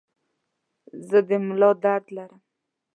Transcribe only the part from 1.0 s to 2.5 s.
زه د ملا درد لرم.